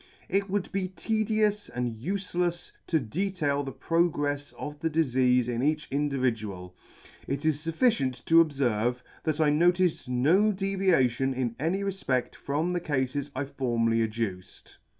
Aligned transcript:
It 0.29 0.49
would 0.49 0.71
be 0.71 0.87
tedious 0.87 1.69
and 1.69 1.95
ufelefs 1.95 2.71
to 2.87 2.99
detail 2.99 3.61
the 3.61 3.71
progrefs 3.71 4.51
of 4.57 4.79
the 4.79 4.89
difeafe 4.89 5.47
in 5.47 5.61
each 5.61 5.87
individual— 5.91 6.75
it 7.27 7.45
is 7.45 7.59
fufficient 7.63 8.25
to 8.25 8.43
obferve, 8.43 9.01
that 9.25 9.39
I 9.39 9.51
noticed 9.51 10.09
no 10.09 10.51
deviation 10.51 11.35
in 11.35 11.55
any 11.59 11.83
refpeit 11.83 12.33
from 12.35 12.73
the 12.73 12.79
Cafes 12.81 13.29
I 13.35 13.45
formerly 13.45 14.01
adduced. 14.01 14.77